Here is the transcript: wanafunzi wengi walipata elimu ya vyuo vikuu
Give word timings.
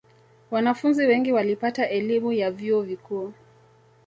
wanafunzi 0.51 1.05
wengi 1.07 1.31
walipata 1.31 1.89
elimu 1.89 2.31
ya 2.31 2.51
vyuo 2.51 2.81
vikuu 2.81 3.33